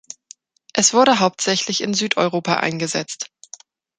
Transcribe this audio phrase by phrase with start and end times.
[0.73, 3.29] Es wurde hauptsächlich in Südeuropa eingesetzt.